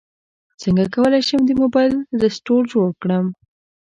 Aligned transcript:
څنګه 0.61 0.85
کولی 0.95 1.21
شم 1.27 1.41
د 1.45 1.51
موبایل 1.61 1.93
رسټور 2.21 2.61
جوړ 2.73 2.89
کړم 3.01 3.25